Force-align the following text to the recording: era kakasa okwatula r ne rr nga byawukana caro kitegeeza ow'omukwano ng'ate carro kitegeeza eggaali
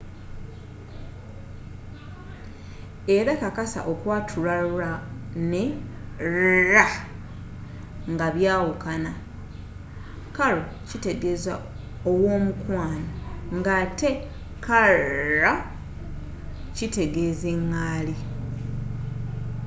era 3.15 3.33
kakasa 3.41 3.79
okwatula 3.91 4.53
r 4.75 4.79
ne 5.51 5.63
rr 6.35 6.79
nga 8.13 8.27
byawukana 8.35 9.11
caro 10.35 10.61
kitegeeza 10.89 11.53
ow'omukwano 12.09 13.09
ng'ate 13.57 14.09
carro 14.65 15.53
kitegeeza 16.75 17.47
eggaali 17.55 18.15